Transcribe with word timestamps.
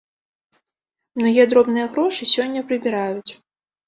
Многія 1.19 1.45
дробныя 1.51 1.87
грошы 1.97 2.21
сёння 2.31 2.61
прыбіраюць. 2.73 3.31